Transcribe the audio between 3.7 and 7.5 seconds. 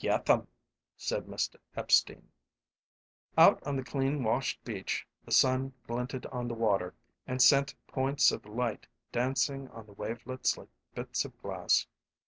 the clean washed beach the sun glinted on the water and